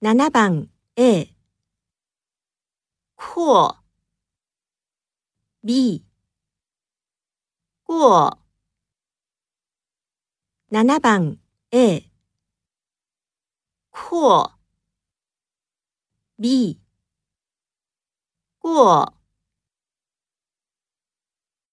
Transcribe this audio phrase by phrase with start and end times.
[0.00, 1.34] 7番 A
[3.16, 3.82] 阔
[5.60, 6.04] B
[7.82, 8.38] 过
[10.70, 11.38] 7番
[11.72, 12.08] A
[13.90, 14.52] 阔
[16.36, 16.80] B
[18.60, 19.17] 过